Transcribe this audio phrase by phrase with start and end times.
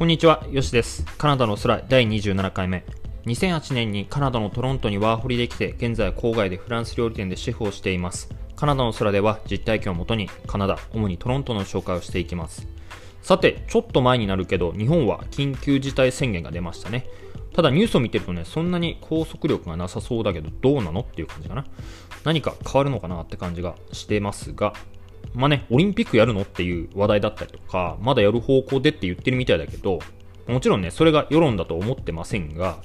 [0.00, 1.04] こんにちは、よしです。
[1.18, 2.86] カナダの空第27回目。
[3.26, 8.30] 2008年にカナダのトロントにワーホリできて、現在郊外でフランス料理店でシェフをしています。
[8.56, 12.66] カナダの空では実体験をもとにカナダ、主にトロントの紹介をしていきます。
[13.20, 17.06] さて、ちょっと前になるけど、日本は緊急事態宣言が出ましたね。
[17.52, 21.66] ただニュースを見てるとね、そんなに拘束力がなさそうだけど、どうなのっていう感じかな。
[22.24, 24.72] 何か変わるのかなって感じがしてますが、
[25.34, 30.00] まあね、オリンピックやるのっていう話題だったりとか、まだやる方向でって言ってるみたいだけど、
[30.46, 32.78] もちろんね、それが世論だと思ってませんが、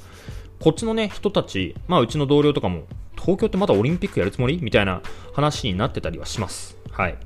[0.60, 2.84] こっちのね、人たち、まあうちの同僚とかも、
[3.16, 5.02] 東京ってまだオリンピックやるつもりみたいな
[5.34, 6.78] 話になってたりはします。
[6.92, 7.18] はい。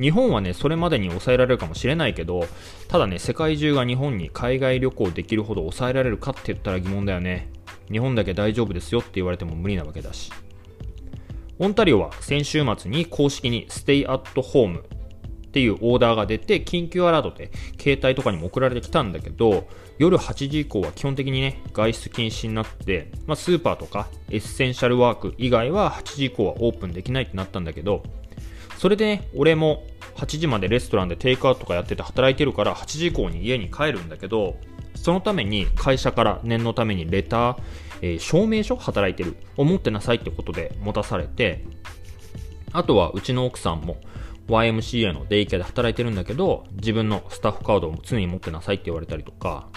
[0.00, 2.46] 日本はね、それまでに抑えられるかもしれないけど、
[2.88, 7.50] ただね、世界中が日本に海外旅行できるほど抑えられるかって言ったら疑問だよね。
[7.90, 10.32] 日本だけ大丈夫ですよって言われても無理なわけだし。
[11.58, 14.82] オンタリオは先週末に公式に Stay at Home っ
[15.56, 19.66] ていうオーダーが出て、緊急アラートで携帯とかにも送られてきたんだけど、
[19.98, 28.02] 夜8時以降は基本的にね、外出禁止になって、まあ、スーパーとかエッセンシャルワーク以外は8時以降はオープンできないってなったんだけど、
[28.76, 29.82] それでね、俺も
[30.16, 34.58] 8時までレストランでテイクアウトとかやってて働いてるから8時以降に家に帰るんだけど、
[35.06, 37.56] そのために会社から念のためにレター、
[38.02, 41.64] えー証明書働いてるを持ってなさいってことで持たされて、
[42.72, 43.98] あとはうちの奥さんも
[44.48, 49.68] YMCA のデイケアで働いてるんだけど、自分のスタッフカードを常に持ってなさいって言われたりとか、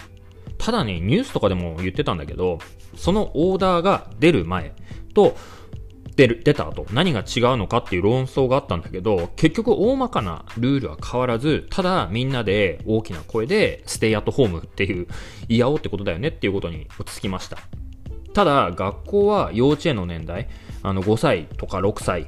[0.57, 2.57] ただね、ニュースとかでも言ってたんだけど、
[2.95, 4.73] そのオーダーが出る前
[5.13, 5.35] と、
[6.19, 15.07] 出る、出た後、何が違うのかっていう論争があったんだけど、結局大まかなルールは変わらず、ただみんなで大きな声で、ステイアットホームっていう、
[15.47, 17.57] いやおうってことだよねっていうことに落ち着きました。
[18.33, 20.49] ただ、学校は幼稚園の年代、
[20.83, 22.27] あの5歳とか6歳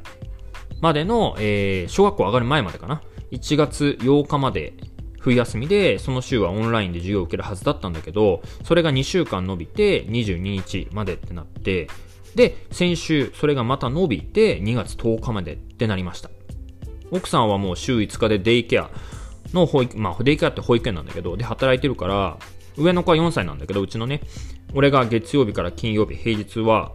[0.80, 3.02] までの、えー小学校上がる前までかな。
[3.32, 4.74] 1月8日まで
[5.20, 11.90] 冬休みで、その週はオンラインで授業を受けるはずだったんだけど、それが2週間伸びて22日までってなって、
[12.36, 16.30] で、先週、それがまた伸びて2月10日までってなりました。
[17.12, 18.90] 奥さんはもう週5日でデイケア
[19.54, 22.38] の保育、まあデイケアって保育園なんだけど、で働いてるから、
[22.78, 24.22] 上の子は4歳なんだけど、うちのね、
[24.74, 26.94] 俺が月曜日から金曜日、平日は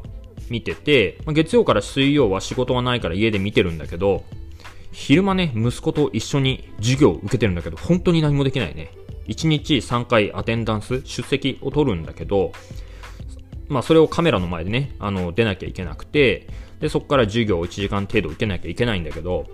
[0.49, 4.25] 見てて、まあ月曜から水曜は仕事がないから家で見てるんだけど、
[4.93, 8.91] 昼間ね、息子と一緒に授業を受けてるんだけど、本当に何もできないね。
[9.29, 12.53] 1日3回アテンダンス、出席を取るんだけど、
[13.69, 16.49] まあそれをカメラの前でね、あの、出なきゃいけなくて、
[16.81, 19.47] で、そこから授業を1時間程度受けなきゃいけないんだけど、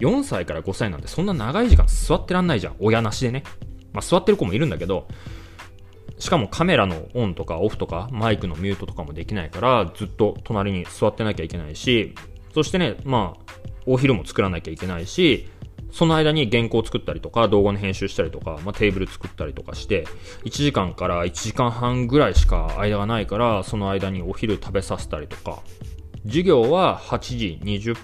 [0.00, 2.76] 4歳から5歳なんてそんな長い時間座ってらんないじゃん。
[2.80, 3.44] 親なしでね。
[3.92, 5.08] まあ座ってる子もいるんだけど、
[6.18, 12.14] しかもカメラのオンとかオフとかマイクのミュートとかもできないからずっと隣に座ってなきゃいけないし、
[12.54, 13.52] そしてね、まあ、
[13.84, 15.48] お昼も作らなきゃいけないし、
[15.92, 20.06] その間に原稿作ったりとか動画の編集したりとか、まあ、テーブル作ったりとかして、
[20.44, 25.60] 1時間から1時間半ぐらいしか間がないから、その間にお昼食べさせたりとか、
[26.24, 27.96] 授業は8時20、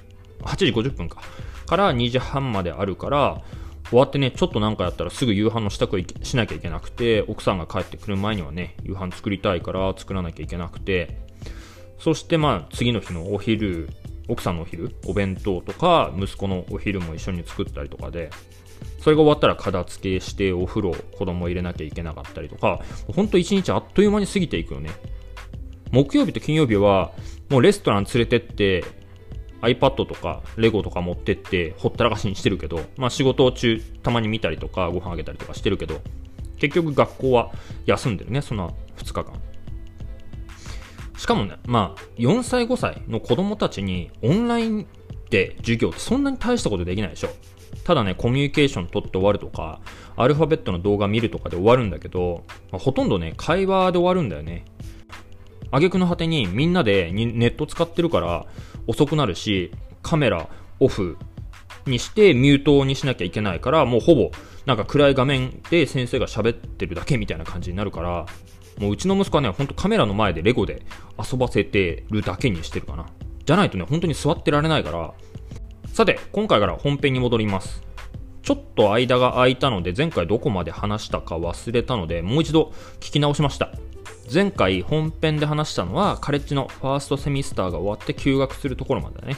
[0.43, 1.23] 8時50分か。
[1.67, 3.43] から2時半まであるから、
[3.89, 11.19] 終わってね、ちょっとなんかやったらすぐ夕飯の支度しなきゃいけなくて、奥さんが帰ってくる前にはね、夕飯作りたいから作らなきゃいけなくて、
[11.99, 13.91] そしてまあ次の日のお昼、
[14.29, 18.31] 奥さんのお昼、お弁当とか、息子のお昼も一緒に作ったりとかで、
[19.01, 22.81] それが終わったら片付けしてお風呂、子供入れなきゃいけなかったりとか、
[23.15, 24.91] ほんと一日あっという間に過ぎていくよね。
[25.91, 27.13] 木曜日と金曜日は、
[27.51, 28.85] もうレストラン連れてって、
[29.63, 36.01] iPad とかレゴとか持ってってほったらかしにしてるけど、まあ仕事中たまに見たりとかご飯あげたりとかしてるけど、
[36.59, 37.53] 結局学校は
[37.87, 39.52] 休んでるね、その2日間。
[41.23, 44.89] しかもね、まあ4歳5歳の子供たちにオンライン
[45.31, 47.29] で授業ってそんなに大したことできないでしょ。
[47.85, 49.81] ただね、コミュニケーション取って終わるとか、
[50.17, 54.65] アルファベットの動画見るとかで終わるんだけど、まあほとんどね、会話で終わるんだよね。
[55.71, 58.45] 挙句の果てにみんなでネット使ってるから
[58.89, 59.71] 遅くなるし、
[60.03, 60.49] カメラ
[60.81, 61.17] オフ
[61.87, 64.33] にしてミュートにしなきゃいけないから、もうほぼ
[64.67, 68.27] なんか暗い画面で先生が喋ってるだけみたいな感じになるから、
[68.79, 70.83] もううちの息子はね、ほんとカメラの前でレゴで
[71.19, 73.07] 遊ばせてるだけにしてるかな。
[73.45, 75.15] じゃないとね、本当に座ってられないから。
[75.87, 77.83] さて、今回から本編に戻ります。
[78.43, 83.73] ちょっと間が空いたので、前回どこまで話したか忘れたので、もう一度聞き直しました。
[84.33, 89.37] 前回本編で話したのはカレッジのファーストセミスターが終わって休学するところまでだね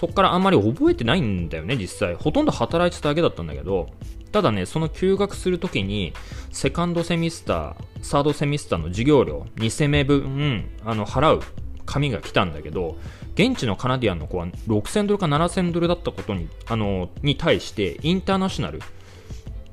[0.00, 3.88] そっからあんまり覚えてないんだよね実際ほとんど働いてただけだったんだけど
[4.32, 6.12] ただねその休学するときに
[6.50, 11.42] セカンドセミスターサードセミスターの授業料2セメ分あの払う
[11.86, 12.96] 紙が来たんだけど
[13.34, 18.80] 現地のカナディアンの子は6000ドルか7000ドルだったことにあのに対してインターナショナル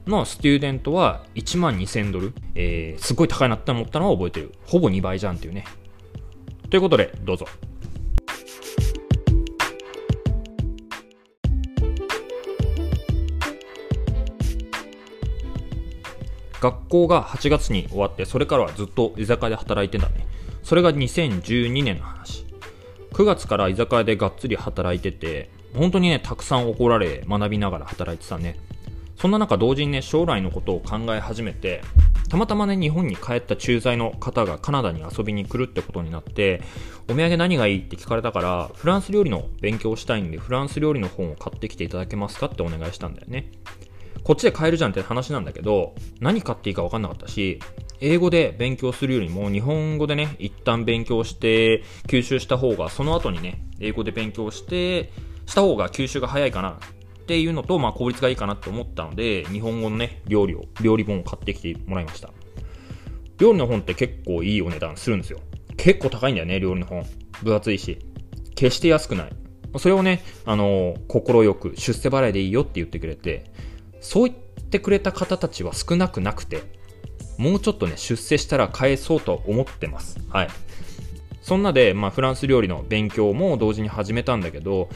[0.07, 2.33] のスチューデントは1万2000ドル。
[2.55, 4.53] えー、すごい高いなって思ったのは覚えてる。
[4.65, 5.65] ほぼ2倍じゃんっていうね。
[6.69, 7.45] ということで、どうぞ。
[16.59, 20.25] 学校が8月に終わって、それからはずっと居酒屋で働いてたね。
[20.63, 22.45] それが2012年の話。
[23.11, 28.59] 9月から居酒屋でがっつり働いてて、本当にね、たくさん怒られ、学びながら働いてたね。
[29.15, 31.81] そんな中、同時にね、将来のことを考え始めて、
[32.29, 36.61] たまたまね、日本に帰った駐在の方がカナダに遊びに来るってことになって、
[37.09, 43.51] お土産何がいいって聞かれたから、フランス料理の勉強をしたいんで、フランス料理の本を買ってきていただけますかってお願いしたんだよね。
[44.27, 47.61] こっちで買えるじゃんって話なんだけど、何買っていいか分かんなかったし、
[48.01, 55.13] 英語で勉強するよりも日本語でね、一旦勉強して吸収した方が、その後にね、英語で勉強して、
[55.45, 62.29] した方が吸収が早いかなっていうのと、まあ効率がいいかなって思ったので、日本語のね、料理を、料理本を買ってきてもらいました。
[63.37, 65.39] 料理の本って結構いいお値段するんですよ。
[65.77, 67.05] 結構高いんだよね、料理の本。
[67.43, 67.97] 分厚いし。
[68.55, 69.29] 決して安くない。
[69.77, 73.45] それをね、あの心よく出世払いでいいよって言ってくれて、
[74.01, 76.61] そう言ってくれた方たちは少なくなくて、
[77.37, 80.19] もうちょっとね、出世したら返そうと思ってます。
[80.29, 80.49] はい。
[81.41, 84.89] そんなで、まあ、フランス料理の勉強も同時に始めたんだけど、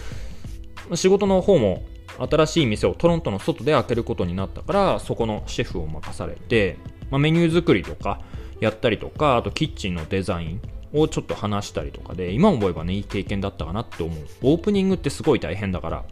[0.96, 1.84] 仕事の方も
[2.18, 6.78] 新しい店をトロントの外で開けることになったから、そこのシェフを任されて、
[7.10, 8.20] まあ、メニュー作りとか
[8.60, 10.62] やったりとか、あとキッチンのデザイン
[10.94, 14.18] をちょっと話したりとかで、今思えばね、いい経験だったかなって思う。
[14.42, 16.04] オープニングってすごい大変だから、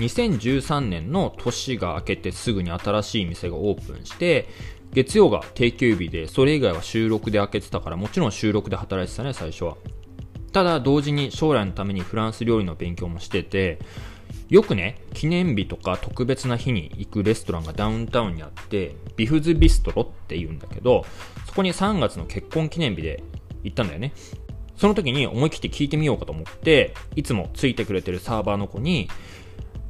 [0.00, 4.48] 2013年の年が明けてすぐに新しい店がオープンして、
[4.92, 9.76] 月曜が定休日で、それ以外は収録で開けてたから、もちろん収録で働いてたね、最初は。
[10.52, 13.78] ただ、同時に将来のためにフランス料理の勉強もしてて、
[14.48, 21.04] よくね、記念日とか特別な日に行くレストランがダウンタウンにあって、ビフズビストロって言うんだけど、
[21.46, 23.22] そこに3月の結婚記念日で
[23.62, 24.12] 行ったんだよね。
[24.76, 29.08] その時に思い切って聞いてみようかと思って、いつもついてくれてるサーバーの子に、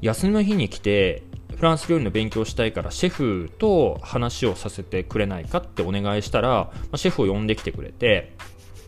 [0.02, 1.22] 休みの日に来て
[1.56, 8.32] フランス料理の勉強したいからシェフと話をさせてくれないかってお願いしたら、まあ、シェフを呼んできてくれて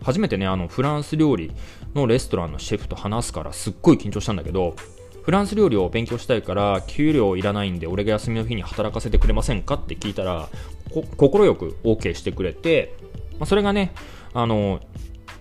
[0.02, 1.52] 初めてねあのフランス料理
[1.94, 4.74] のレストランのシェフと話すからすっごい緊張したんだけど
[5.22, 10.48] フランス料理を勉強したいから給料いらないんで俺が休みの日に働かせてくれませんかって聞いたら
[10.90, 12.94] 快く OK してくれて、
[13.38, 13.92] まあ、それがね
[14.34, 14.80] あの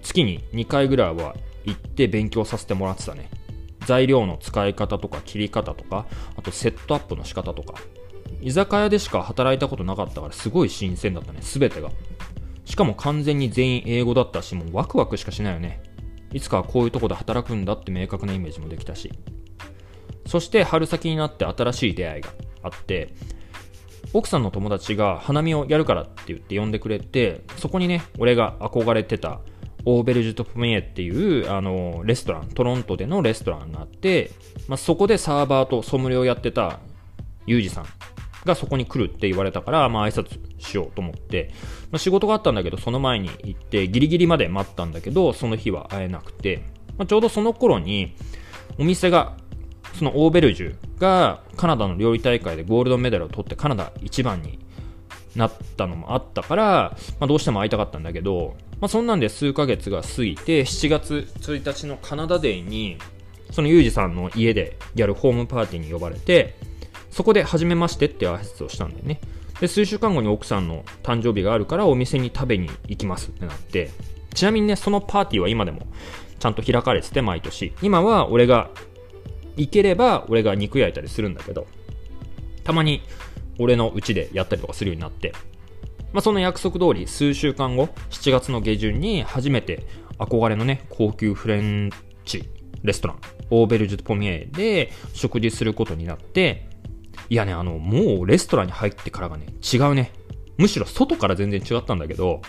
[0.03, 3.29] 月に2回ぐらいは行って勉強させてもらってたね。
[3.91, 6.05] 材料の使い方とか切り方とか、
[6.37, 7.73] あとセットアップの仕方とか、
[8.41, 11.89] 居酒屋でしか働いたことなかったからすごい新鮮だったね、すべてが。
[12.63, 15.83] しかも完全に全員英語だったし、もうワクワクしかしないよね。
[16.31, 19.11] いつかはこういうとこで働くんだって明確なイメージもできたし。
[20.25, 22.29] そして春先になって新しい出会いが
[22.63, 23.13] あって、
[24.13, 29.41] 奥さんの友達が花見をやるからって言って呼んでくれて、そこにね、俺が憧れてた
[29.85, 34.31] オーベルジュ・トプメエっていうあのレストラン、トロントでのレストランがあって、
[34.67, 36.79] まあ、そこでサーバーとソムリエをやってた
[37.45, 37.85] ユージさん
[38.45, 41.51] がそこに来るって言われたから、まあ挨拶しようと思って、
[41.91, 46.63] まあ、仕事があったんだけど、その前に行ってギリギリまで待ったんだけど、その日は会えなくて、
[46.97, 48.15] まあ、ちょうどその頃に
[48.79, 49.37] お店が
[49.95, 54.59] そのオーベルジュがカナダの料理大会でゴールドメダルを取ってカナダ一番に
[55.35, 62.97] なったのもあったから、まあ、どうしても会いたかったんだけど、まあ、そんなんで数ヶ月が過ぎて、7月1日のカナダデーに、
[63.51, 66.55] そのユージさんの家でやるホームパーティーに呼ばれて、
[67.11, 69.19] そこで初めましてって挨拶をしたんだよね。
[69.59, 73.91] で、数週間後に奥さんの誕生日があるからお店に食べに行きますってなって、
[74.33, 75.85] ちなみにね、そのパーティーは今でも
[76.39, 77.73] ちゃんと開かれてて、毎年。
[77.81, 78.71] 今は俺が
[79.57, 81.67] 行ければ俺が肉焼いたりするんだけど、
[82.63, 83.03] たまに
[83.59, 85.33] 俺の家でやったりとかするようになって、
[86.13, 89.85] まあ、その約束通り数週間後、7月の下旬に初めて
[90.17, 91.89] 憧れのね、高級フレン
[92.25, 92.49] チ
[92.83, 96.69] レストラン、オーベルジュ・ポミエで食事することになって、
[97.29, 100.11] いやね、あの、もうレストランに入ってからがね、違うね。
[100.57, 102.41] むしろ外から全然違ったんだけど、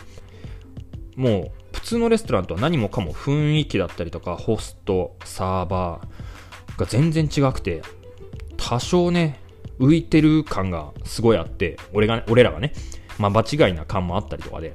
[1.16, 7.82] もう普通のレストランとは何もかも雰囲気だったりとか、ホスト、サーバーが全然違くて、
[8.56, 9.40] 多少ね、
[9.78, 12.72] 浮いてる感がすごいあって、俺が、ね、俺らがね、
[13.18, 14.74] まあ場違いな感もあったりとかで、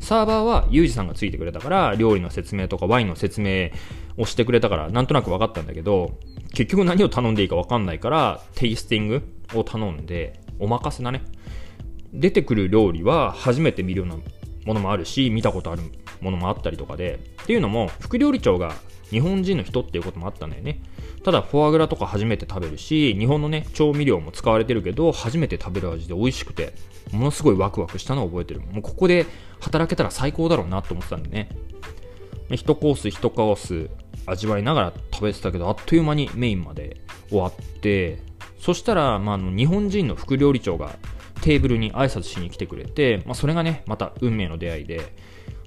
[0.00, 3.70] サーバーはユージさんがついてくれたから、料理の説明とかワインの説明
[4.16, 6.18] をしてくれたから、なんとなく分かったんだけど、
[6.52, 9.22] 結局何を頼んでいいか分かんないから、テイスティング
[9.54, 11.22] を頼んで、お任せだね。
[12.12, 14.16] 出てくる料理は初めて見るような
[14.64, 15.82] ものもあるし、見たことある
[16.20, 18.74] ものもあったりとかで、っていうのも、副料理長が
[19.10, 20.80] 日本人の人っていうこともあったんだよね。
[21.24, 26.72] ただフォアグラとか初めて食べるし日本のね調味料も使われてるけど初めて食べる味で美味しくて
[27.12, 29.26] ものすごいワクワクしたのを覚えてるもうここで
[29.60, 31.48] 働けたら最高だろうなと思ってたんでね
[32.50, 33.90] 1コース1コース
[34.26, 36.98] 味わいながら食べてたけどあっという間にメインまで
[37.28, 38.22] 終わって
[38.58, 40.96] そしたら、まあ、の日本人の副料理長が
[41.42, 45.14] テーブルに挨拶しに来てくれて、まあ、それがねまた運命の出会いで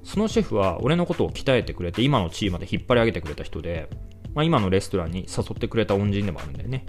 [0.03, 3.89] そのシェフは俺のことを鍛えてくれて今の地位まで引っ張り上げてくれた人で、
[4.33, 6.85] まあ、今のレストランに誘ってくれた恩人でもあるんだよね、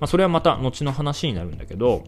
[0.00, 2.04] まあ、それはまた後の話になるんだけど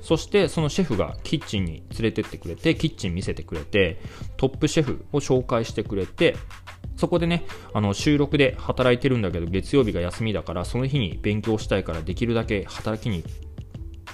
[0.00, 4.00] そしてそのシェフがキッチンに連れてってくれてキッチン見せてくれて
[4.36, 6.36] トップシェフを紹介してくれて
[6.96, 13.24] そこでねあの収録で働いてるんだけど月曜日が休みだからその日に勉強したいからできるだけ働きに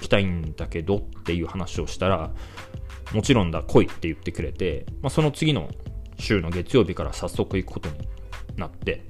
[0.01, 2.31] 来たいんだけどっていう話をしたら
[3.13, 5.69] もちろんだ来いって言ってくれて、まあ、その次の
[6.17, 7.95] 週の月曜日から早速行くことに
[8.57, 9.05] なって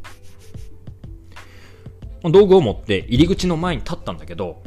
[2.24, 4.64] 道具を持って入り口の前に立ったんだけど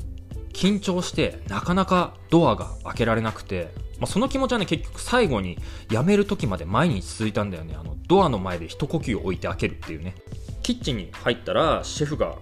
[0.52, 5.58] 緊張してなかなかドアが開けられなくて、まあ、その気持ちはね結局最後に
[5.88, 7.76] 辞める時まで毎日続いたんだよね。
[7.78, 10.16] あのドアの前で一呼吸置いて開けるっていうね。
[10.64, 12.34] キッチンに入ったらシェフが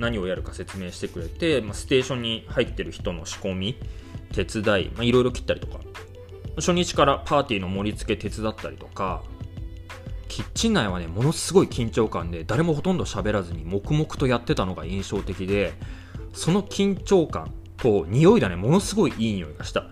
[0.00, 3.76] 何をやるか説明してくれて、まあ、ステーションに入ってる人の仕込み
[4.32, 5.78] 手伝いまあいろいろ切ったりとか
[6.56, 9.22] 初日からパーティーの盛り付け手伝ったりとか
[10.28, 15.74] キッチン内はねものすごい緊張感で誰もほとんど喋らずに黙々とやってたのが印象的で
[16.32, 19.82] その緊張感と匂いだね、ものすごいいい匂いがした。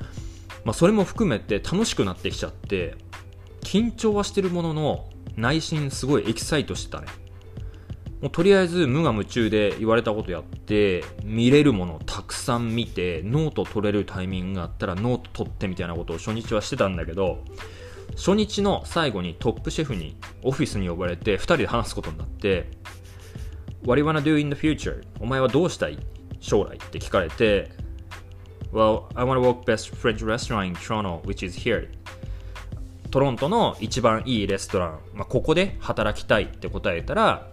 [0.65, 2.95] まあ、それも含めて楽しくなってきちゃって、
[3.63, 7.07] 緊張はしてるものの、内心すごいエキサイトしてたね。
[8.21, 17.45] もうとりあえず無我夢中で言われたことやって、見れるものをたくさん見て、ノート取れるタイミングがあったらノート取ってみたいなことを初日はしてたんだけど、
[18.17, 22.71] 初日の最後にトップシェフにオフィスに呼ばれて2人で話すことになって、
[23.85, 25.05] What do you wanna do in the future?
[25.21, 25.99] お前はどうしたい？
[26.41, 27.71] 将来って聞かれて
[28.73, 31.89] Well, I want to work best French restaurant in Toronto, which is here.
[33.11, 37.49] トロントの一番いいレストラン、まあ、ここで働きたいって答えたら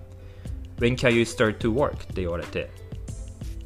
[0.78, 2.04] When can you start to work?
[2.04, 2.70] って言われて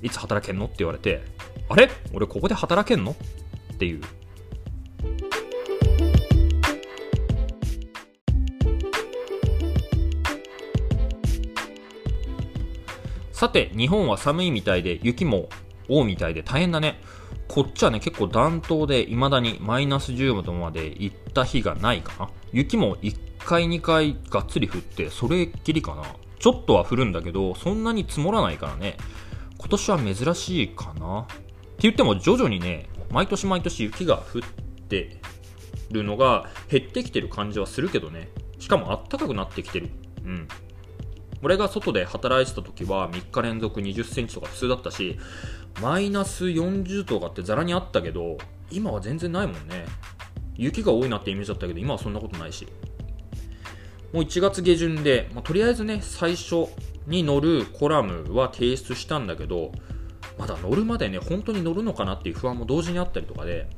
[0.02, 0.66] いつ働けんの？
[0.66, 1.24] って言われて
[1.68, 1.90] あれ？
[2.14, 3.12] 俺ここで働けんの？
[3.74, 4.02] っていう
[13.32, 15.48] さて、日本は寒いみたいで、雪も
[15.88, 17.00] 多いみたいで大変だね。
[17.48, 22.30] こっちはね、結構暖冬で未だにマイナス10度まで行った日がないかな。
[22.52, 26.04] 雪も1回2回がっつり降って、それっきりかな。
[26.40, 28.98] ちょっとは降るんだけど、そんなに積もらないからね。
[29.58, 31.22] 今年は珍しいかな。
[31.22, 31.36] って
[31.80, 34.42] 言っても徐々にね、毎年毎年雪が降っ
[34.88, 35.20] て
[35.92, 38.30] るのが減ってきてる感じはするけどね。
[38.58, 39.90] しかも暖かくなってきてる。
[40.24, 40.48] うん。
[41.42, 45.18] 俺が外で働いてた時は3日連続20センチとか普通だったし、
[45.82, 48.38] マイナス40とかってざらにあったけど、
[48.72, 49.86] 今は全然ないもんね。
[50.56, 52.68] 雪が多いなってイメージだったけど、今はそんなことないし。
[54.14, 56.68] もう1月下旬で、まあ、とりあえずね、最初
[57.08, 59.72] に乗るコラムは提出したんだけど、
[60.38, 63.70] まだ乗るまでね、本当に乗るのかなっていう不安も同時にあったりとかで、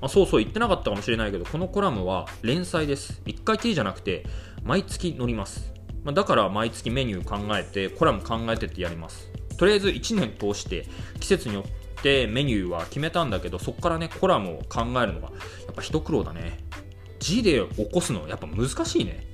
[0.00, 3.22] あそうそう言ってなかったかもしれないけど、このコラムは連載です。
[3.24, 4.24] 1回きりじゃなくて、
[4.62, 5.72] 毎月乗ります。
[6.04, 9.30] まあ、だから毎月メニュー考えて、コラム考えてってやります。
[9.56, 10.86] とりあえず1年通して
[11.18, 16.58] 季節によってメニューは決めたんだけど、そこからね、コラムを考えるのがやっぱ一苦労だね。
[17.18, 19.26] 字で起こすのやっぱ難しいね。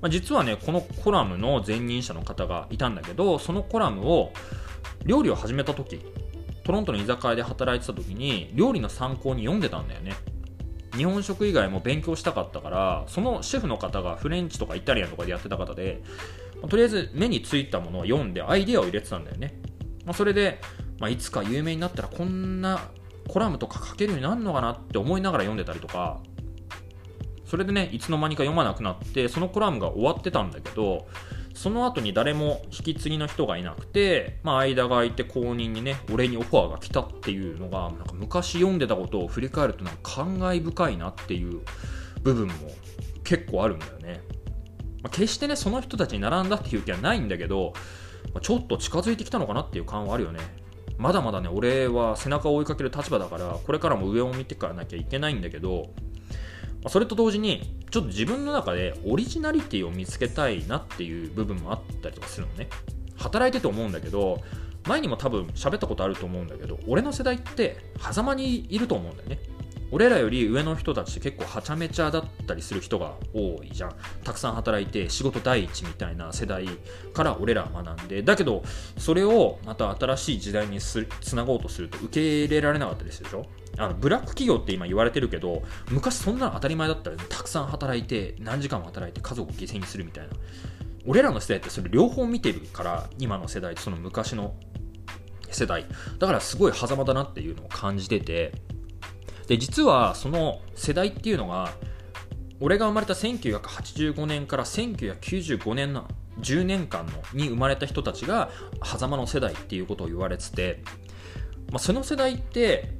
[0.00, 4.32] まあ、実はね、このコラムの前任者の方がいたんだけど、そのコラムを
[5.04, 6.00] 料理を始めた時、
[6.64, 10.14] トロントの居酒屋で働いてた時に料理の参考に読んでたんだよね。
[10.96, 16.02] 日本食以外も勉強したかったからそのシェフの方がフレンチとかイタリアンとかでやってた方で、
[16.60, 19.60] まあ、とりあえず目についたものを読んでアイデアを入れてたんだよね、
[20.04, 20.60] まあ、それで、
[20.98, 22.90] まあ、いつか有名になったらこんな
[23.28, 26.20] コラムとか書けるようになるのかなって思いながら読んでたりとか
[27.50, 31.08] それでねいつの間にか読まなくなってそのコラムが終わってたんだけど
[31.54, 41.60] その後に誰も引き継ぎの人がいなくて、まあ、間が空いて後任にね、俺にオファーが来たっていうのが、なんか昔読んでたことを振り返るとなんか感慨深いなっていう
[42.22, 42.54] 部分も
[43.24, 44.22] 結構あるんだよね。
[45.02, 47.72] まあ、決してね、その人たちに並んだっていう気はないんだけど、
[48.32, 50.40] まあ、ちょっと近づいてきたのかなっていう感はあるよね。
[50.98, 55.90] まだまだね、俺は背中を追いかける立場だから、これからも上を見ていかなきゃいけないんだけど、
[56.88, 62.68] それと同時にちょっと自分の中でオリジナリティを見つけたいなっていう部分もあったりとかするのね。
[63.16, 64.40] 働いてて思うんだけど
[64.86, 69.38] 前にも多分喋ったことあると思うんだけど俺の世代って狭間にいると思うんだよね。
[69.92, 73.94] 俺らより上の人たちって結構はちゃめちゃだったりする人が多いじゃん。
[74.22, 76.66] たくさん働いて仕事第一みたいな世代
[77.12, 78.22] から俺ら学んで。
[78.22, 78.62] だけど
[78.98, 83.46] それをまた新しい時代につなごうとすると受け入れられなかったりするでしょ？
[83.78, 90.34] あのブラック企業って今言われてるけど昔そんなの当たり前だったら、ね、たくさん働いて何時間も働いて家族を犠牲にするみたいな。
[91.06, 94.54] 俺らの世代ってそれ両方見てるから今の世代とその昔の
[95.50, 95.86] 世代。
[96.18, 98.52] だからすごい狭間だなっていうのを感じてて。
[99.50, 101.72] で実はその世代っていうのが
[102.60, 106.06] 俺が生まれた1985年から1995年の
[106.38, 108.48] 10年間のに生まれた人たちが
[108.84, 110.84] 狭間の世代っていうことを言われてて、
[111.72, 112.92] まあ、その世代って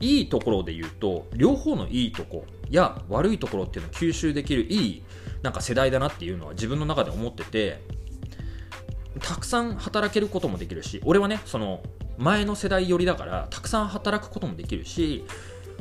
[0.00, 5.02] いいところで言うと両方のいいとこや悪いところっていうのを吸収できるいい
[5.42, 7.78] なんか世代だなっていうのは自分の中で思ってて
[9.20, 11.82] たくさん働けることもできるし俺はねその
[12.22, 15.24] 前の世代寄りだからたくさん働くこともできるし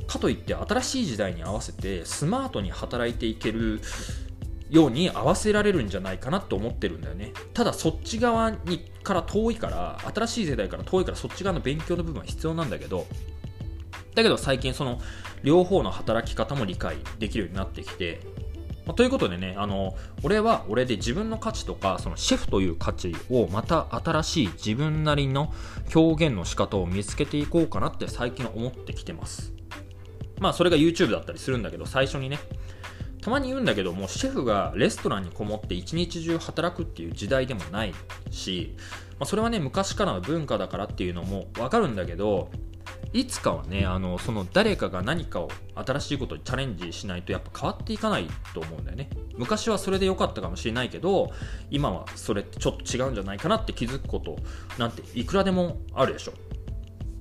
[0.07, 3.79] かといって新しい時代に合わせてスマートに働いていける
[4.69, 7.33] ように合わせられるんじゃないかなと思ってるんだよね。
[7.53, 13.05] ただそっち側にから遠いから新しい世代から遠いからそっち側の勉強の部分は必要なんだけど
[14.15, 14.99] だけど最近その
[15.43, 18.19] 両方の働き方も理解できるようになってきて、
[18.85, 25.53] まあ、ということでね、あの、俺は俺で自分の価値とか、そのシェフという価値をまた新しい自分なりの
[25.93, 29.53] 表現の仕方を見つけていこうかなって最近思ってきてます。
[30.39, 32.39] まあそれが YouTube だったりするんだけど、最初にね、
[33.21, 37.93] たまに言うんだけどもシェフがレストランにこもって一日中働くっていう時代でもない
[38.31, 38.75] し、
[39.19, 42.49] まあ、それはね昔からの文化だからっていうのも分かるんだけど
[43.13, 49.09] いつかはねあのその誰かが何かを新しいことにチャレンジしないとやっぱ変わっていかないと思うんだよね。
[49.37, 51.31] 昔はそれで良かったかもしれないけど
[51.69, 54.37] 今はそれってちょっと違うんじゃないかなって気づくこと
[54.77, 56.33] なんていくらでもあるでしょ。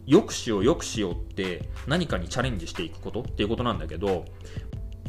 [0.07, 4.25] よくしようよくしようって何かにチャレンジしていくことっていうことなんだけど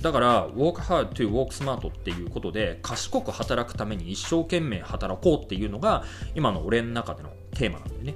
[0.02, 6.04] だから Walk hard to walk smart っていうことで賢く働くために一生懸命働こうっていうのが
[6.36, 8.16] 今の俺の中でのテーマなんだよね。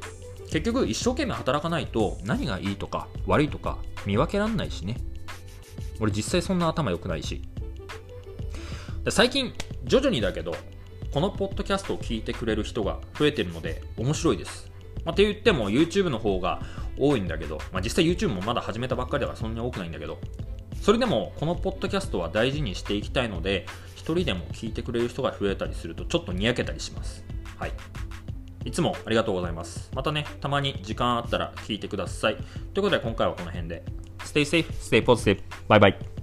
[0.56, 4.96] 結局一生懸命働かないと何がいいとか悪いとか見分けらんないしね。
[6.00, 7.42] 俺実際そんな頭良くないし。
[9.10, 9.54] 最近
[9.84, 10.56] 徐々にだけど
[11.12, 14.72] このポッドキャストを聞いてくれる人が増えてるので面白いです、
[15.04, 16.62] まあ、って言っても YouTube の方が
[16.98, 20.20] 多いんだけど、まあ、実際 YouTube もまだ始めたばっかりだからそんなに多くないんだけど。
[20.82, 27.26] それでもこのポッドキャストは大事にしていきたいので一人でも聞いてくれる人が増えたりするとちょっとにやけたりします。
[27.58, 27.74] はい。
[28.66, 29.90] いつもありがとうございます。
[29.94, 32.36] またね、たまに時間あったら聞いてください。
[32.36, 33.84] ということで今回はこの辺で。
[34.20, 35.40] Stay safe, stay positive.
[35.70, 36.15] Bye bye.